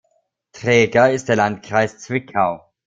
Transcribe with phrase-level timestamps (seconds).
[0.59, 2.65] Träger ist der Landkreis Zwickau.